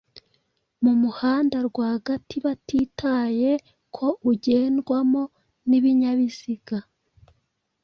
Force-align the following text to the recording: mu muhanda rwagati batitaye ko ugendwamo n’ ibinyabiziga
mu 0.83 0.93
muhanda 1.01 1.57
rwagati 1.67 2.35
batitaye 2.45 3.51
ko 3.95 4.07
ugendwamo 4.31 5.23
n’ 5.67 5.69
ibinyabiziga 5.77 6.77